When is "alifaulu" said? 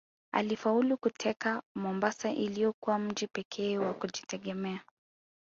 0.31-0.97